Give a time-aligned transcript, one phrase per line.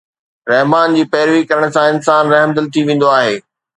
[0.51, 3.37] رحمان جي پيروي ڪرڻ سان انسان رحمدل ٿي ويندو آهي.